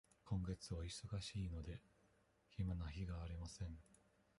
[0.25, 1.79] 今月は忙しいので、
[2.49, 3.77] 暇な日がありません。